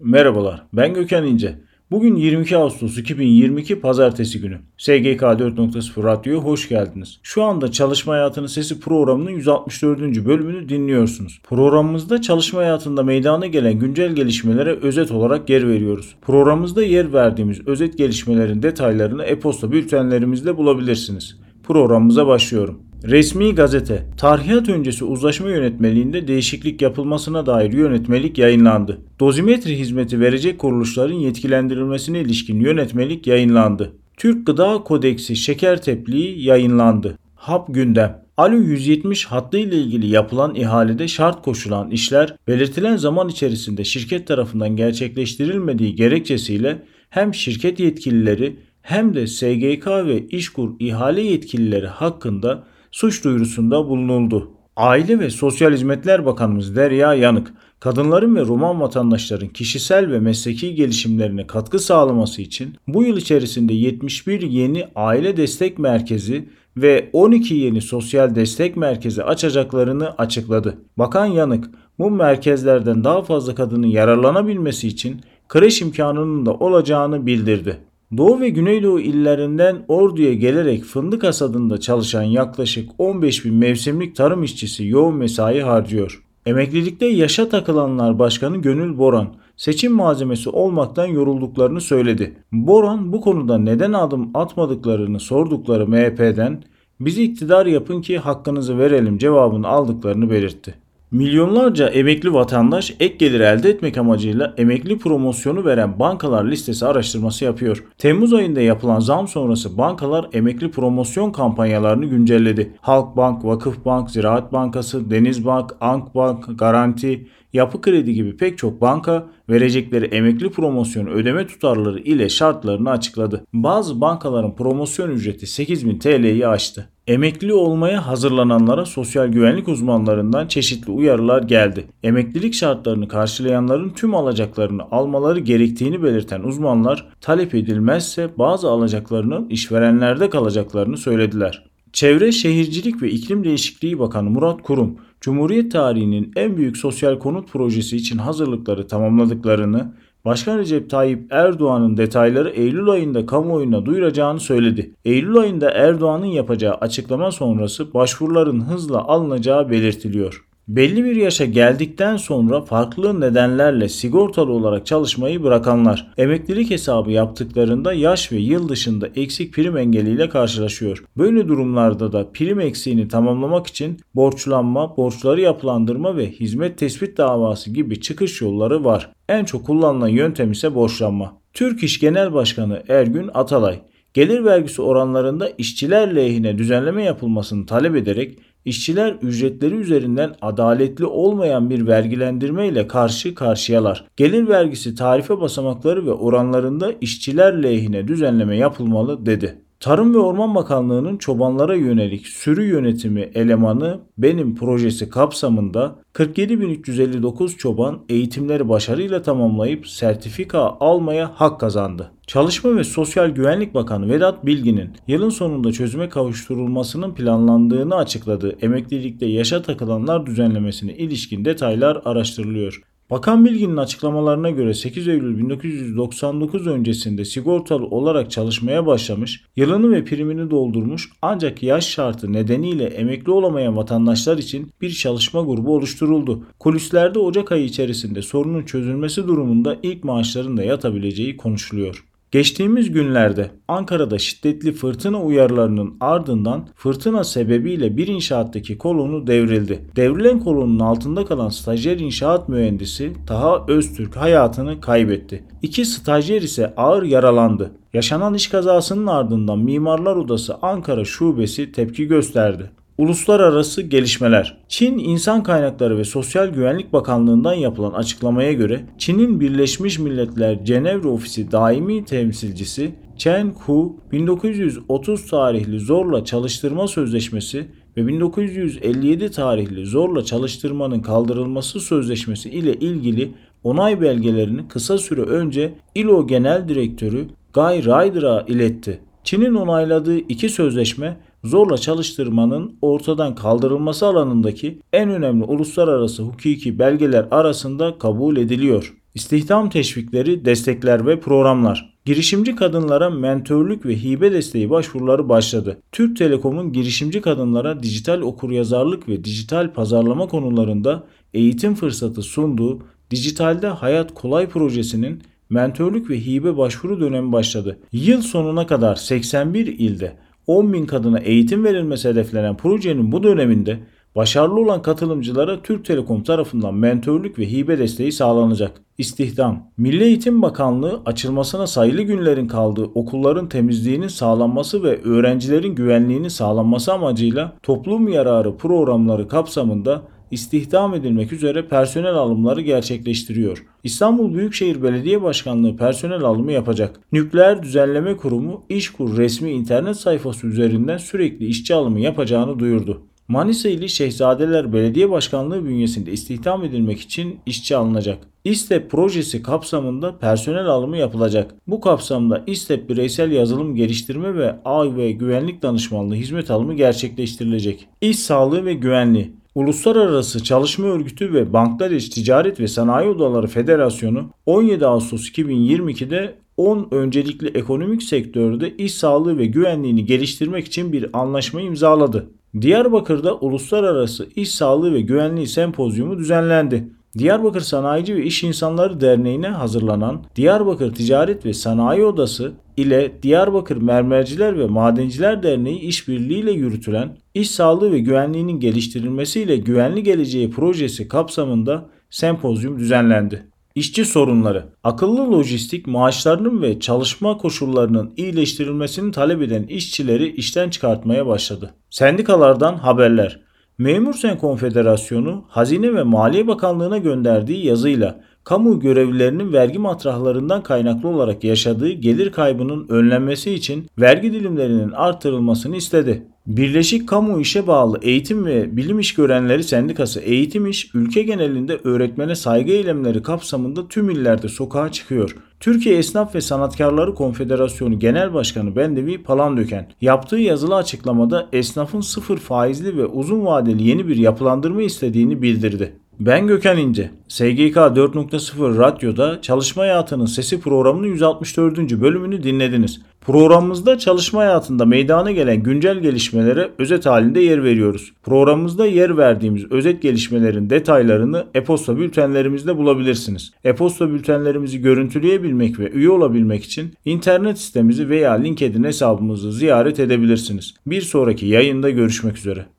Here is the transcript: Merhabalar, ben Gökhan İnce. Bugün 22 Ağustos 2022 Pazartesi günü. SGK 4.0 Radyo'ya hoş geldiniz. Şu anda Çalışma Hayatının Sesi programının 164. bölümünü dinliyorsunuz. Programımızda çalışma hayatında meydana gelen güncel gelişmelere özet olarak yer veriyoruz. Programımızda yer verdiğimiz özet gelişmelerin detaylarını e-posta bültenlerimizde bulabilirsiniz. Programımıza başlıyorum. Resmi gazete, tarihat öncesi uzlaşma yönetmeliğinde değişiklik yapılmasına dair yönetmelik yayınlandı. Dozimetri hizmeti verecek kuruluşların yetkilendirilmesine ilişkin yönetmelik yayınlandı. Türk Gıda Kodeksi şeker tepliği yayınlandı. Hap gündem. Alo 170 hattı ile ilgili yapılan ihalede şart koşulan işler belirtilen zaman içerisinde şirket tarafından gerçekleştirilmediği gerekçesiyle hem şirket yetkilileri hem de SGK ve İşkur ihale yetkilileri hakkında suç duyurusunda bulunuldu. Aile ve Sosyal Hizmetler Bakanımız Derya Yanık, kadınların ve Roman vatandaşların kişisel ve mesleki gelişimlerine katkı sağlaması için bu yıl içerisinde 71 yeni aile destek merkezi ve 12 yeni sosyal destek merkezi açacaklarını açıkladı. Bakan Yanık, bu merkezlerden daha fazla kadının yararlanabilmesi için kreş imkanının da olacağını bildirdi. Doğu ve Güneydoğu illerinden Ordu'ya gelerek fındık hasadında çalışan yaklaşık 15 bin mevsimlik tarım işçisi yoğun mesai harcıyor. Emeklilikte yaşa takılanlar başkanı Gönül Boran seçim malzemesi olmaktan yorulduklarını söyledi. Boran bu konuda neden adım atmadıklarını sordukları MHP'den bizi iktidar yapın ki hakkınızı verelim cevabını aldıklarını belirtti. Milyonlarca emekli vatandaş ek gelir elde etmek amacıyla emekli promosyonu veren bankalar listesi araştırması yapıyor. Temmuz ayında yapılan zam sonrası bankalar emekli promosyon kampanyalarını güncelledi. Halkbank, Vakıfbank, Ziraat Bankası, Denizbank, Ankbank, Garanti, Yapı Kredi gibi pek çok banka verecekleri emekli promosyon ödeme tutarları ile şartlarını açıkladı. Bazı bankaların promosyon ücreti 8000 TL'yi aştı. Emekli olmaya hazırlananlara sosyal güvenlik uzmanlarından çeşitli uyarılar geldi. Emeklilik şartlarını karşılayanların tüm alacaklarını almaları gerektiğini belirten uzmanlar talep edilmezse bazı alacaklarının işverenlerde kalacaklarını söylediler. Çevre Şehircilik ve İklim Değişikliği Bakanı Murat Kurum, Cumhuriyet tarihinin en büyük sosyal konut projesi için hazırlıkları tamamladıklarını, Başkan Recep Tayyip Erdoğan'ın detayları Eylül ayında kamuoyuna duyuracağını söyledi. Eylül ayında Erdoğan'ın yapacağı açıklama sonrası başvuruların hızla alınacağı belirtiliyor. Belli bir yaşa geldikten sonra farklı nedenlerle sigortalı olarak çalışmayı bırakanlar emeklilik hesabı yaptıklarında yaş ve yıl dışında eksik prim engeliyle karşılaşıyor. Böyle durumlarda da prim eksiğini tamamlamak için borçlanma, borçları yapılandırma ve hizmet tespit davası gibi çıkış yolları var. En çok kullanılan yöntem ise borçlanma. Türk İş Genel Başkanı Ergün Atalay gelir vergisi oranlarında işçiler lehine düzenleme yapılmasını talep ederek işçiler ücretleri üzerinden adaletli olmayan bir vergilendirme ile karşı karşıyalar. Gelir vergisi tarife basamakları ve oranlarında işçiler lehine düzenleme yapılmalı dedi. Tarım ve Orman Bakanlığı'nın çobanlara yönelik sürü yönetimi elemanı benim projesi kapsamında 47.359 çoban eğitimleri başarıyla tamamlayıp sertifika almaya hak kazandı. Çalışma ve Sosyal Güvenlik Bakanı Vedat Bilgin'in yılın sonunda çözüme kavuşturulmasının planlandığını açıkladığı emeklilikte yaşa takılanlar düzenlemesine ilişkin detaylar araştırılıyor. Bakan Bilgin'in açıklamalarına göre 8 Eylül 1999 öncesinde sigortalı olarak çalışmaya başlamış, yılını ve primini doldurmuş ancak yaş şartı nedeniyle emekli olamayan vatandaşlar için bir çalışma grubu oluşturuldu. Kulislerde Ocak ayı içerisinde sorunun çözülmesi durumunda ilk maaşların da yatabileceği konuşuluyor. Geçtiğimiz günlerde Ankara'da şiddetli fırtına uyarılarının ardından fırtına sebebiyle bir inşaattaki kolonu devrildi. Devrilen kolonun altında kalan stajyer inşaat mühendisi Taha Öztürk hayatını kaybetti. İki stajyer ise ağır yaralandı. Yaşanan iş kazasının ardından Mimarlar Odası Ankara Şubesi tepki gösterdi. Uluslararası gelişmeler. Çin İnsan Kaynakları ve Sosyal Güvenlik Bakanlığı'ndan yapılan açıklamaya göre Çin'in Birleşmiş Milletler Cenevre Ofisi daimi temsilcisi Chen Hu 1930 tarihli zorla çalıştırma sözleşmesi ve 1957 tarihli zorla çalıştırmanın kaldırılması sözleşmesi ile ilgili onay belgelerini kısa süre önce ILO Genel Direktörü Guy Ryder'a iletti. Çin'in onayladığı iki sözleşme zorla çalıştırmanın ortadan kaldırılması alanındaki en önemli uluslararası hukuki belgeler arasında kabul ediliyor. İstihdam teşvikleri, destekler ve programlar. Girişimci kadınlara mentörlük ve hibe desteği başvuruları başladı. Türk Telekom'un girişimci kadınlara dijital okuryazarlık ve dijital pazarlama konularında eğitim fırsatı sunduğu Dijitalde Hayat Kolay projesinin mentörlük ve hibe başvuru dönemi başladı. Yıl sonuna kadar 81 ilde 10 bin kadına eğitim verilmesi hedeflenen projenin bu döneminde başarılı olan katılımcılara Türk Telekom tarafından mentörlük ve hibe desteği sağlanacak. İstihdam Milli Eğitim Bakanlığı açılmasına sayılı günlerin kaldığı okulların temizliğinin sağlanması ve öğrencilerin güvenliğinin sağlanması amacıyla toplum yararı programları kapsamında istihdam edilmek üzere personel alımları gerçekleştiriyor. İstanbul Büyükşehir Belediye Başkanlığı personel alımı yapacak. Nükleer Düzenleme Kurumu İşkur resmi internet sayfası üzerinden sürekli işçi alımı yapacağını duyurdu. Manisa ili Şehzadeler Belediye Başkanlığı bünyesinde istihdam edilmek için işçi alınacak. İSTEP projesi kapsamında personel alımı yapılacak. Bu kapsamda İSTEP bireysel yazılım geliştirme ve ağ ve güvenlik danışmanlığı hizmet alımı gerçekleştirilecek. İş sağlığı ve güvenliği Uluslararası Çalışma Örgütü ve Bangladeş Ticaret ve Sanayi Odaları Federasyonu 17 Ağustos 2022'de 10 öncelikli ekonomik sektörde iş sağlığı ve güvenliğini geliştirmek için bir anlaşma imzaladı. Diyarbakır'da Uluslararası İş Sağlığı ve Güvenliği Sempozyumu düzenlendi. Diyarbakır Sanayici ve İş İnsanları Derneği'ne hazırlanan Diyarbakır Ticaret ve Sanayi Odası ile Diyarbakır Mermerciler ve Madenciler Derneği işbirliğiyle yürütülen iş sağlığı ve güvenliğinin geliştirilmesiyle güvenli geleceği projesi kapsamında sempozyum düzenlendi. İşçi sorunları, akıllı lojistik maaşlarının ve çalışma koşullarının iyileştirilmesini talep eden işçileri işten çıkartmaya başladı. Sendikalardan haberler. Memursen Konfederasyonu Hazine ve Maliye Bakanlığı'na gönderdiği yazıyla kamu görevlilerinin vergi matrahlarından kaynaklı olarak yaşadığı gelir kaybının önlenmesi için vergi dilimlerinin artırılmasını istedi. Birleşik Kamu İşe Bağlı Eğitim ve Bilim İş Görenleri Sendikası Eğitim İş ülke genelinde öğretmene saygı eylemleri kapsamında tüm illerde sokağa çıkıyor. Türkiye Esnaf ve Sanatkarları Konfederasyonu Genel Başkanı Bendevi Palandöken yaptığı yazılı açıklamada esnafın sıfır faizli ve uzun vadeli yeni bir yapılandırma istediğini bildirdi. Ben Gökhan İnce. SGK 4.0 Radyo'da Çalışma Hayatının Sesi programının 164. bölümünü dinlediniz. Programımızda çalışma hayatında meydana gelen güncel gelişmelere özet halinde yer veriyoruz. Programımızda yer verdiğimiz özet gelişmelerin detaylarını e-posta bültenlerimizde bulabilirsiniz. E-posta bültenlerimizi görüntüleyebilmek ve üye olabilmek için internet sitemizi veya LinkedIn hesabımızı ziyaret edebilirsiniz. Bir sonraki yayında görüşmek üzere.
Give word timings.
Merhabalar, 0.00 0.62
ben 0.72 0.94
Gökhan 0.94 1.26
İnce. 1.26 1.58
Bugün 1.90 2.16
22 2.16 2.56
Ağustos 2.56 2.98
2022 2.98 3.80
Pazartesi 3.80 4.40
günü. 4.40 4.58
SGK 4.76 5.22
4.0 5.22 6.02
Radyo'ya 6.04 6.38
hoş 6.38 6.68
geldiniz. 6.68 7.18
Şu 7.22 7.42
anda 7.42 7.72
Çalışma 7.72 8.12
Hayatının 8.12 8.46
Sesi 8.46 8.80
programının 8.80 9.30
164. 9.30 10.00
bölümünü 10.26 10.68
dinliyorsunuz. 10.68 11.40
Programımızda 11.44 12.22
çalışma 12.22 12.60
hayatında 12.60 13.02
meydana 13.02 13.46
gelen 13.46 13.78
güncel 13.78 14.12
gelişmelere 14.12 14.70
özet 14.70 15.10
olarak 15.10 15.50
yer 15.50 15.68
veriyoruz. 15.68 16.14
Programımızda 16.22 16.82
yer 16.82 17.12
verdiğimiz 17.12 17.68
özet 17.68 17.98
gelişmelerin 17.98 18.62
detaylarını 18.62 19.24
e-posta 19.24 19.72
bültenlerimizde 19.72 20.56
bulabilirsiniz. 20.56 21.36
Programımıza 21.62 22.26
başlıyorum. 22.26 22.82
Resmi 23.08 23.54
gazete, 23.54 24.06
tarihat 24.16 24.68
öncesi 24.68 25.04
uzlaşma 25.04 25.50
yönetmeliğinde 25.50 26.28
değişiklik 26.28 26.82
yapılmasına 26.82 27.46
dair 27.46 27.72
yönetmelik 27.72 28.38
yayınlandı. 28.38 28.98
Dozimetri 29.20 29.78
hizmeti 29.78 30.20
verecek 30.20 30.58
kuruluşların 30.58 31.14
yetkilendirilmesine 31.14 32.20
ilişkin 32.20 32.60
yönetmelik 32.60 33.26
yayınlandı. 33.26 33.92
Türk 34.16 34.46
Gıda 34.46 34.82
Kodeksi 34.84 35.36
şeker 35.36 35.82
tepliği 35.82 36.44
yayınlandı. 36.44 37.18
Hap 37.34 37.74
gündem. 37.74 38.22
Alo 38.36 38.56
170 38.56 39.24
hattı 39.24 39.58
ile 39.58 39.76
ilgili 39.76 40.06
yapılan 40.06 40.54
ihalede 40.54 41.08
şart 41.08 41.42
koşulan 41.42 41.90
işler 41.90 42.36
belirtilen 42.48 42.96
zaman 42.96 43.28
içerisinde 43.28 43.84
şirket 43.84 44.26
tarafından 44.26 44.76
gerçekleştirilmediği 44.76 45.94
gerekçesiyle 45.94 46.82
hem 47.10 47.34
şirket 47.34 47.80
yetkilileri 47.80 48.56
hem 48.82 49.14
de 49.14 49.26
SGK 49.26 49.86
ve 49.86 50.26
İşkur 50.30 50.70
ihale 50.78 51.22
yetkilileri 51.22 51.86
hakkında 51.86 52.64
suç 52.90 53.24
duyurusunda 53.24 53.88
bulunuldu. 53.88 54.50
Aile 54.76 55.18
ve 55.18 55.30
Sosyal 55.30 55.72
Hizmetler 55.72 56.26
Bakanımız 56.26 56.76
Derya 56.76 57.14
Yanık, 57.14 57.52
kadınların 57.80 58.36
ve 58.36 58.40
Roman 58.40 58.80
vatandaşların 58.80 59.48
kişisel 59.48 60.10
ve 60.10 60.20
mesleki 60.20 60.74
gelişimlerine 60.74 61.46
katkı 61.46 61.78
sağlaması 61.78 62.42
için 62.42 62.74
bu 62.88 63.04
yıl 63.04 63.16
içerisinde 63.16 63.74
71 63.74 64.42
yeni 64.42 64.84
aile 64.94 65.36
destek 65.36 65.78
merkezi 65.78 66.48
ve 66.76 67.10
12 67.12 67.54
yeni 67.54 67.80
sosyal 67.80 68.34
destek 68.34 68.76
merkezi 68.76 69.24
açacaklarını 69.24 70.10
açıkladı. 70.10 70.78
Bakan 70.98 71.26
Yanık, 71.26 71.70
bu 71.98 72.10
merkezlerden 72.10 73.04
daha 73.04 73.22
fazla 73.22 73.54
kadının 73.54 73.86
yararlanabilmesi 73.86 74.88
için 74.88 75.20
kreş 75.48 75.82
imkanının 75.82 76.46
da 76.46 76.54
olacağını 76.54 77.26
bildirdi. 77.26 77.78
Doğu 78.16 78.40
ve 78.40 78.48
Güneydoğu 78.48 79.00
illerinden 79.00 79.84
Ordu'ya 79.88 80.34
gelerek 80.34 80.84
fındık 80.84 81.24
hasadında 81.24 81.80
çalışan 81.80 82.22
yaklaşık 82.22 82.90
15 82.98 83.44
bin 83.44 83.54
mevsimlik 83.54 84.16
tarım 84.16 84.42
işçisi 84.42 84.86
yoğun 84.86 85.16
mesai 85.16 85.60
harcıyor. 85.60 86.22
Emeklilikte 86.46 87.06
yaşa 87.06 87.48
takılanlar 87.48 88.18
başkanı 88.18 88.56
Gönül 88.56 88.98
Boran 88.98 89.28
seçim 89.56 89.92
malzemesi 89.92 90.50
olmaktan 90.50 91.06
yorulduklarını 91.06 91.80
söyledi. 91.80 92.36
Boran 92.52 93.12
bu 93.12 93.20
konuda 93.20 93.58
neden 93.58 93.92
adım 93.92 94.30
atmadıklarını 94.34 95.20
sordukları 95.20 95.88
MHP'den 95.88 96.62
bizi 97.00 97.24
iktidar 97.24 97.66
yapın 97.66 98.00
ki 98.00 98.18
hakkınızı 98.18 98.78
verelim 98.78 99.18
cevabını 99.18 99.68
aldıklarını 99.68 100.30
belirtti. 100.30 100.74
Milyonlarca 101.10 101.88
emekli 101.88 102.32
vatandaş 102.32 102.94
ek 103.00 103.16
gelir 103.18 103.40
elde 103.40 103.70
etmek 103.70 103.98
amacıyla 103.98 104.54
emekli 104.56 104.98
promosyonu 104.98 105.64
veren 105.64 105.98
bankalar 105.98 106.44
listesi 106.44 106.86
araştırması 106.86 107.44
yapıyor. 107.44 107.84
Temmuz 107.98 108.32
ayında 108.34 108.60
yapılan 108.60 109.00
zam 109.00 109.28
sonrası 109.28 109.78
bankalar 109.78 110.28
emekli 110.32 110.70
promosyon 110.70 111.32
kampanyalarını 111.32 112.06
güncelledi. 112.06 112.72
Halkbank, 112.80 113.44
Vakıfbank, 113.44 114.10
Ziraat 114.10 114.52
Bankası, 114.52 115.10
Denizbank, 115.10 115.76
Ankbank, 115.80 116.58
Garanti, 116.58 117.26
Yapı 117.56 117.80
Kredi 117.80 118.14
gibi 118.14 118.36
pek 118.36 118.58
çok 118.58 118.80
banka 118.80 119.26
verecekleri 119.48 120.04
emekli 120.04 120.50
promosyon 120.50 121.06
ödeme 121.06 121.46
tutarları 121.46 121.98
ile 121.98 122.28
şartlarını 122.28 122.90
açıkladı. 122.90 123.44
Bazı 123.52 124.00
bankaların 124.00 124.56
promosyon 124.56 125.10
ücreti 125.10 125.46
8000 125.46 125.98
TL'yi 125.98 126.48
aştı. 126.48 126.88
Emekli 127.06 127.54
olmaya 127.54 128.06
hazırlananlara 128.06 128.84
sosyal 128.84 129.26
güvenlik 129.26 129.68
uzmanlarından 129.68 130.46
çeşitli 130.46 130.90
uyarılar 130.90 131.42
geldi. 131.42 131.84
Emeklilik 132.02 132.54
şartlarını 132.54 133.08
karşılayanların 133.08 133.90
tüm 133.90 134.14
alacaklarını 134.14 134.82
almaları 134.90 135.40
gerektiğini 135.40 136.02
belirten 136.02 136.40
uzmanlar 136.40 137.08
talep 137.20 137.54
edilmezse 137.54 138.30
bazı 138.38 138.70
alacaklarının 138.70 139.48
işverenlerde 139.48 140.30
kalacaklarını 140.30 140.96
söylediler. 140.96 141.64
Çevre 141.92 142.32
Şehircilik 142.32 143.02
ve 143.02 143.10
İklim 143.10 143.44
Değişikliği 143.44 143.98
Bakanı 143.98 144.30
Murat 144.30 144.62
Kurum, 144.62 144.96
Cumhuriyet 145.20 145.72
tarihinin 145.72 146.32
en 146.36 146.56
büyük 146.56 146.76
sosyal 146.76 147.18
konut 147.18 147.48
projesi 147.48 147.96
için 147.96 148.18
hazırlıkları 148.18 148.86
tamamladıklarını, 148.86 149.92
Başkan 150.24 150.58
Recep 150.58 150.90
Tayyip 150.90 151.32
Erdoğan'ın 151.32 151.96
detayları 151.96 152.50
Eylül 152.50 152.88
ayında 152.88 153.26
kamuoyuna 153.26 153.86
duyuracağını 153.86 154.40
söyledi. 154.40 154.94
Eylül 155.04 155.36
ayında 155.36 155.70
Erdoğan'ın 155.70 156.26
yapacağı 156.26 156.74
açıklama 156.74 157.30
sonrası 157.30 157.94
başvuruların 157.94 158.60
hızla 158.60 159.04
alınacağı 159.04 159.70
belirtiliyor. 159.70 160.45
Belli 160.68 161.04
bir 161.04 161.16
yaşa 161.16 161.44
geldikten 161.44 162.16
sonra 162.16 162.60
farklı 162.60 163.20
nedenlerle 163.20 163.88
sigortalı 163.88 164.52
olarak 164.52 164.86
çalışmayı 164.86 165.42
bırakanlar 165.42 166.12
emeklilik 166.16 166.70
hesabı 166.70 167.10
yaptıklarında 167.10 167.92
yaş 167.92 168.32
ve 168.32 168.36
yıl 168.36 168.68
dışında 168.68 169.08
eksik 169.16 169.54
prim 169.54 169.76
engeliyle 169.76 170.28
karşılaşıyor. 170.28 171.04
Böyle 171.16 171.48
durumlarda 171.48 172.12
da 172.12 172.30
prim 172.32 172.60
eksiğini 172.60 173.08
tamamlamak 173.08 173.66
için 173.66 174.00
borçlanma, 174.14 174.96
borçları 174.96 175.40
yapılandırma 175.40 176.16
ve 176.16 176.30
hizmet 176.30 176.78
tespit 176.78 177.18
davası 177.18 177.70
gibi 177.70 178.00
çıkış 178.00 178.40
yolları 178.40 178.84
var. 178.84 179.12
En 179.28 179.44
çok 179.44 179.66
kullanılan 179.66 180.08
yöntem 180.08 180.52
ise 180.52 180.74
borçlanma. 180.74 181.36
Türk 181.54 181.82
İş 181.82 182.00
Genel 182.00 182.32
Başkanı 182.32 182.82
Ergün 182.88 183.30
Atalay 183.34 183.80
gelir 184.14 184.44
vergisi 184.44 184.82
oranlarında 184.82 185.50
işçiler 185.58 186.16
lehine 186.16 186.58
düzenleme 186.58 187.04
yapılmasını 187.04 187.66
talep 187.66 187.96
ederek 187.96 188.38
işçiler 188.66 189.16
ücretleri 189.22 189.74
üzerinden 189.74 190.34
adaletli 190.42 191.06
olmayan 191.06 191.70
bir 191.70 191.86
vergilendirme 191.86 192.68
ile 192.68 192.86
karşı 192.86 193.34
karşıyalar. 193.34 194.04
Gelir 194.16 194.48
vergisi 194.48 194.94
tarife 194.94 195.40
basamakları 195.40 196.06
ve 196.06 196.12
oranlarında 196.12 196.92
işçiler 197.00 197.62
lehine 197.62 198.08
düzenleme 198.08 198.56
yapılmalı 198.56 199.26
dedi. 199.26 199.65
Tarım 199.80 200.14
ve 200.14 200.18
Orman 200.18 200.54
Bakanlığı'nın 200.54 201.16
çobanlara 201.16 201.74
yönelik 201.74 202.26
sürü 202.26 202.64
yönetimi 202.64 203.20
elemanı 203.20 204.00
benim 204.18 204.54
projesi 204.54 205.10
kapsamında 205.10 205.98
47.359 206.14 207.56
çoban 207.56 207.98
eğitimleri 208.08 208.68
başarıyla 208.68 209.22
tamamlayıp 209.22 209.88
sertifika 209.88 210.58
almaya 210.80 211.32
hak 211.34 211.60
kazandı. 211.60 212.12
Çalışma 212.26 212.76
ve 212.76 212.84
Sosyal 212.84 213.28
Güvenlik 213.28 213.74
Bakanı 213.74 214.08
Vedat 214.08 214.46
Bilgin'in 214.46 214.90
yılın 215.08 215.30
sonunda 215.30 215.72
çözüme 215.72 216.08
kavuşturulmasının 216.08 217.14
planlandığını 217.14 217.94
açıkladığı 217.94 218.56
emeklilikte 218.60 219.26
yaşa 219.26 219.62
takılanlar 219.62 220.26
düzenlemesine 220.26 220.94
ilişkin 220.96 221.44
detaylar 221.44 222.02
araştırılıyor. 222.04 222.82
Bakan 223.10 223.44
Bilgin'in 223.44 223.76
açıklamalarına 223.76 224.50
göre 224.50 224.74
8 224.74 225.08
Eylül 225.08 225.38
1999 225.38 226.66
öncesinde 226.66 227.24
sigortalı 227.24 227.86
olarak 227.86 228.30
çalışmaya 228.30 228.86
başlamış, 228.86 229.44
yılını 229.56 229.90
ve 229.90 230.04
primini 230.04 230.50
doldurmuş 230.50 231.10
ancak 231.22 231.62
yaş 231.62 231.88
şartı 231.88 232.32
nedeniyle 232.32 232.84
emekli 232.84 233.32
olamayan 233.32 233.76
vatandaşlar 233.76 234.38
için 234.38 234.72
bir 234.80 234.90
çalışma 234.90 235.40
grubu 235.40 235.74
oluşturuldu. 235.74 236.42
Kulislerde 236.58 237.18
Ocak 237.18 237.52
ayı 237.52 237.64
içerisinde 237.64 238.22
sorunun 238.22 238.62
çözülmesi 238.62 239.28
durumunda 239.28 239.76
ilk 239.82 240.04
maaşların 240.04 240.56
da 240.56 240.64
yatabileceği 240.64 241.36
konuşuluyor. 241.36 242.04
Geçtiğimiz 242.36 242.92
günlerde 242.92 243.50
Ankara'da 243.68 244.18
şiddetli 244.18 244.72
fırtına 244.72 245.22
uyarılarının 245.22 245.96
ardından 246.00 246.68
fırtına 246.74 247.24
sebebiyle 247.24 247.96
bir 247.96 248.06
inşaattaki 248.06 248.78
kolonu 248.78 249.26
devrildi. 249.26 249.80
Devrilen 249.96 250.40
kolonun 250.40 250.78
altında 250.78 251.24
kalan 251.24 251.48
stajyer 251.48 251.98
inşaat 251.98 252.48
mühendisi 252.48 253.12
Taha 253.26 253.64
Öztürk 253.68 254.16
hayatını 254.16 254.80
kaybetti. 254.80 255.44
İki 255.62 255.84
stajyer 255.84 256.42
ise 256.42 256.74
ağır 256.76 257.02
yaralandı. 257.02 257.72
Yaşanan 257.92 258.34
iş 258.34 258.48
kazasının 258.48 259.06
ardından 259.06 259.58
Mimarlar 259.58 260.16
Odası 260.16 260.54
Ankara 260.62 261.04
Şubesi 261.04 261.72
tepki 261.72 262.06
gösterdi. 262.06 262.70
Uluslararası 262.98 263.82
gelişmeler. 263.82 264.58
Çin 264.68 264.98
İnsan 264.98 265.42
Kaynakları 265.42 265.98
ve 265.98 266.04
Sosyal 266.04 266.46
Güvenlik 266.48 266.92
Bakanlığı'ndan 266.92 267.54
yapılan 267.54 267.92
açıklamaya 267.92 268.52
göre 268.52 268.84
Çin'in 268.98 269.40
Birleşmiş 269.40 269.98
Milletler 269.98 270.64
Cenevre 270.64 271.08
Ofisi 271.08 271.52
daimi 271.52 272.04
temsilcisi 272.04 272.94
Chen 273.18 273.54
Hu 273.66 273.96
1930 274.12 275.30
tarihli 275.30 275.80
zorla 275.80 276.24
çalıştırma 276.24 276.88
sözleşmesi 276.88 277.66
ve 277.96 278.06
1957 278.06 279.30
tarihli 279.30 279.86
zorla 279.86 280.24
çalıştırmanın 280.24 281.00
kaldırılması 281.00 281.80
sözleşmesi 281.80 282.50
ile 282.50 282.74
ilgili 282.74 283.32
onay 283.64 284.00
belgelerini 284.00 284.68
kısa 284.68 284.98
süre 284.98 285.20
önce 285.20 285.74
ILO 285.94 286.26
Genel 286.26 286.68
Direktörü 286.68 287.26
Guy 287.54 287.82
Ryder'a 287.82 288.44
iletti. 288.48 289.00
Çin'in 289.24 289.54
onayladığı 289.54 290.18
iki 290.18 290.48
sözleşme 290.48 291.16
zorla 291.44 291.78
çalıştırmanın 291.78 292.76
ortadan 292.82 293.34
kaldırılması 293.34 294.06
alanındaki 294.06 294.78
en 294.92 295.10
önemli 295.10 295.44
uluslararası 295.44 296.22
hukuki 296.22 296.78
belgeler 296.78 297.26
arasında 297.30 297.98
kabul 297.98 298.36
ediliyor. 298.36 298.94
İstihdam 299.14 299.70
teşvikleri, 299.70 300.44
destekler 300.44 301.06
ve 301.06 301.20
programlar. 301.20 301.96
Girişimci 302.04 302.56
kadınlara 302.56 303.10
mentörlük 303.10 303.86
ve 303.86 303.96
hibe 303.96 304.32
desteği 304.32 304.70
başvuruları 304.70 305.28
başladı. 305.28 305.78
Türk 305.92 306.16
Telekom'un 306.16 306.72
girişimci 306.72 307.20
kadınlara 307.20 307.82
dijital 307.82 308.20
okuryazarlık 308.20 309.08
ve 309.08 309.24
dijital 309.24 309.72
pazarlama 309.72 310.26
konularında 310.28 311.06
eğitim 311.34 311.74
fırsatı 311.74 312.22
sunduğu 312.22 312.82
Dijitalde 313.10 313.66
Hayat 313.66 314.14
Kolay 314.14 314.48
projesinin 314.48 315.22
mentörlük 315.50 316.10
ve 316.10 316.20
hibe 316.20 316.56
başvuru 316.56 317.00
dönemi 317.00 317.32
başladı. 317.32 317.78
Yıl 317.92 318.22
sonuna 318.22 318.66
kadar 318.66 318.96
81 318.96 319.66
ilde 319.66 320.16
10 320.46 320.72
bin 320.72 320.86
kadına 320.86 321.18
eğitim 321.18 321.64
verilmesi 321.64 322.08
hedeflenen 322.08 322.56
projenin 322.56 323.12
bu 323.12 323.22
döneminde 323.22 323.78
başarılı 324.16 324.60
olan 324.60 324.82
katılımcılara 324.82 325.62
Türk 325.62 325.84
Telekom 325.84 326.22
tarafından 326.22 326.74
mentörlük 326.74 327.38
ve 327.38 327.50
hibe 327.50 327.78
desteği 327.78 328.12
sağlanacak. 328.12 328.80
İstihdam 328.98 329.70
Milli 329.76 330.04
Eğitim 330.04 330.42
Bakanlığı 330.42 331.00
açılmasına 331.06 331.66
sayılı 331.66 332.02
günlerin 332.02 332.48
kaldığı 332.48 332.84
okulların 332.84 333.48
temizliğinin 333.48 334.08
sağlanması 334.08 334.82
ve 334.82 335.02
öğrencilerin 335.02 335.74
güvenliğinin 335.74 336.28
sağlanması 336.28 336.92
amacıyla 336.92 337.52
toplum 337.62 338.08
yararı 338.08 338.56
programları 338.56 339.28
kapsamında 339.28 340.02
istihdam 340.30 340.94
edilmek 340.94 341.32
üzere 341.32 341.68
personel 341.68 342.14
alımları 342.14 342.60
gerçekleştiriyor. 342.60 343.66
İstanbul 343.84 344.34
Büyükşehir 344.34 344.82
Belediye 344.82 345.22
Başkanlığı 345.22 345.76
personel 345.76 346.22
alımı 346.22 346.52
yapacak. 346.52 347.00
Nükleer 347.12 347.62
Düzenleme 347.62 348.16
Kurumu 348.16 348.64
İşkur 348.68 349.16
resmi 349.16 349.50
internet 349.50 349.96
sayfası 349.96 350.46
üzerinden 350.46 350.96
sürekli 350.96 351.46
işçi 351.46 351.74
alımı 351.74 352.00
yapacağını 352.00 352.58
duyurdu. 352.58 353.02
Manisa 353.28 353.68
ili 353.68 353.88
Şehzadeler 353.88 354.72
Belediye 354.72 355.10
Başkanlığı 355.10 355.64
bünyesinde 355.64 356.12
istihdam 356.12 356.64
edilmek 356.64 357.00
için 357.00 357.40
işçi 357.46 357.76
alınacak. 357.76 358.18
İSTEP 358.44 358.90
projesi 358.90 359.42
kapsamında 359.42 360.18
personel 360.18 360.66
alımı 360.66 360.96
yapılacak. 360.96 361.54
Bu 361.66 361.80
kapsamda 361.80 362.44
İSTEP 362.46 362.88
bireysel 362.88 363.32
yazılım 363.32 363.74
geliştirme 363.74 364.34
ve 364.34 364.56
ağ 364.64 364.96
ve 364.96 365.12
güvenlik 365.12 365.62
danışmanlığı 365.62 366.14
hizmet 366.14 366.50
alımı 366.50 366.74
gerçekleştirilecek. 366.74 367.88
İş 368.00 368.18
sağlığı 368.18 368.64
ve 368.64 368.74
güvenliği 368.74 369.32
Uluslararası 369.56 370.44
Çalışma 370.44 370.86
Örgütü 370.86 371.32
ve 371.32 371.52
Bangladeş 371.52 372.08
Ticaret 372.08 372.60
ve 372.60 372.68
Sanayi 372.68 373.08
Odaları 373.08 373.46
Federasyonu 373.46 374.30
17 374.46 374.86
Ağustos 374.86 375.28
2022'de 375.28 376.34
10 376.56 376.88
öncelikli 376.90 377.48
ekonomik 377.48 378.02
sektörde 378.02 378.76
iş 378.76 378.94
sağlığı 378.94 379.38
ve 379.38 379.46
güvenliğini 379.46 380.04
geliştirmek 380.04 380.66
için 380.66 380.92
bir 380.92 381.10
anlaşma 381.12 381.60
imzaladı. 381.60 382.30
Diyarbakır'da 382.60 383.34
Uluslararası 383.34 384.28
İş 384.36 384.50
Sağlığı 384.54 384.94
ve 384.94 385.00
Güvenliği 385.00 385.46
Sempozyumu 385.46 386.18
düzenlendi. 386.18 386.88
Diyarbakır 387.18 387.60
Sanayici 387.60 388.16
ve 388.16 388.24
İş 388.24 388.42
İnsanları 388.42 389.00
Derneği'ne 389.00 389.48
hazırlanan 389.48 390.24
Diyarbakır 390.36 390.94
Ticaret 390.94 391.46
ve 391.46 391.52
Sanayi 391.52 392.04
Odası 392.04 392.52
ile 392.76 393.12
Diyarbakır 393.22 393.76
Mermerciler 393.76 394.58
ve 394.58 394.66
Madenciler 394.66 395.42
Derneği 395.42 395.78
işbirliğiyle 395.78 396.52
yürütülen 396.52 397.16
iş 397.34 397.50
sağlığı 397.50 397.92
ve 397.92 397.98
güvenliğinin 397.98 398.60
geliştirilmesiyle 398.60 399.56
güvenli 399.56 400.02
geleceği 400.02 400.50
projesi 400.50 401.08
kapsamında 401.08 401.86
sempozyum 402.10 402.78
düzenlendi. 402.78 403.46
İşçi 403.74 404.04
sorunları, 404.04 404.64
akıllı 404.84 405.32
lojistik 405.32 405.86
maaşlarının 405.86 406.62
ve 406.62 406.80
çalışma 406.80 407.36
koşullarının 407.36 408.12
iyileştirilmesini 408.16 409.12
talep 409.12 409.42
eden 409.42 409.62
işçileri 409.62 410.32
işten 410.32 410.70
çıkartmaya 410.70 411.26
başladı. 411.26 411.74
Sendikalardan 411.90 412.74
haberler. 412.74 413.45
Memursen 413.78 414.38
Konfederasyonu 414.38 415.44
Hazine 415.48 415.94
ve 415.94 416.02
Maliye 416.02 416.46
Bakanlığı'na 416.46 416.98
gönderdiği 416.98 417.66
yazıyla 417.66 418.20
kamu 418.44 418.80
görevlilerinin 418.80 419.52
vergi 419.52 419.78
matrahlarından 419.78 420.62
kaynaklı 420.62 421.08
olarak 421.08 421.44
yaşadığı 421.44 421.90
gelir 421.90 422.32
kaybının 422.32 422.88
önlenmesi 422.88 423.54
için 423.54 423.86
vergi 423.98 424.32
dilimlerinin 424.32 424.90
artırılmasını 424.90 425.76
istedi. 425.76 426.26
Birleşik 426.46 427.08
Kamu 427.08 427.40
İşe 427.40 427.66
Bağlı 427.66 427.98
Eğitim 428.02 428.46
ve 428.46 428.76
Bilim 428.76 428.98
İş 428.98 429.14
Görenleri 429.14 429.64
Sendikası 429.64 430.20
Eğitim 430.20 430.66
İş 430.66 430.94
ülke 430.94 431.22
genelinde 431.22 431.80
öğretmene 431.84 432.34
saygı 432.34 432.72
eylemleri 432.72 433.22
kapsamında 433.22 433.88
tüm 433.88 434.10
illerde 434.10 434.48
sokağa 434.48 434.92
çıkıyor. 434.92 435.36
Türkiye 435.60 435.96
Esnaf 435.98 436.34
ve 436.34 436.40
Sanatkarları 436.40 437.14
Konfederasyonu 437.14 437.98
Genel 437.98 438.34
Başkanı 438.34 438.76
Bendevi 438.76 439.22
Palandöken 439.22 439.88
yaptığı 440.00 440.36
yazılı 440.36 440.74
açıklamada 440.74 441.48
esnafın 441.52 442.00
sıfır 442.00 442.36
faizli 442.36 442.96
ve 442.96 443.06
uzun 443.06 443.46
vadeli 443.46 443.88
yeni 443.88 444.08
bir 444.08 444.16
yapılandırma 444.16 444.82
istediğini 444.82 445.42
bildirdi. 445.42 445.92
Ben 446.20 446.46
Gökhan 446.46 446.78
İnce. 446.78 447.10
SGK 447.28 447.76
4.0 447.76 448.78
Radyo'da 448.78 449.42
Çalışma 449.42 449.82
Hayatının 449.82 450.26
Sesi 450.26 450.60
programının 450.60 451.06
164. 451.06 451.78
bölümünü 452.00 452.42
dinlediniz. 452.42 453.00
Programımızda 453.20 453.98
çalışma 453.98 454.40
hayatında 454.40 454.84
meydana 454.84 455.32
gelen 455.32 455.62
güncel 455.62 455.98
gelişmelere 455.98 456.70
özet 456.78 457.06
halinde 457.06 457.40
yer 457.40 457.64
veriyoruz. 457.64 458.12
Programımızda 458.22 458.86
yer 458.86 459.16
verdiğimiz 459.16 459.72
özet 459.72 460.02
gelişmelerin 460.02 460.70
detaylarını 460.70 461.46
e-posta 461.54 461.98
bültenlerimizde 461.98 462.76
bulabilirsiniz. 462.76 463.52
E-posta 463.64 464.10
bültenlerimizi 464.10 464.80
görüntüleyebilmek 464.80 465.78
ve 465.78 465.90
üye 465.90 466.10
olabilmek 466.10 466.64
için 466.64 466.92
internet 467.04 467.58
sitemizi 467.58 468.08
veya 468.08 468.32
LinkedIn 468.32 468.84
hesabımızı 468.84 469.52
ziyaret 469.52 470.00
edebilirsiniz. 470.00 470.74
Bir 470.86 471.00
sonraki 471.00 471.46
yayında 471.46 471.90
görüşmek 471.90 472.38
üzere. 472.38 472.66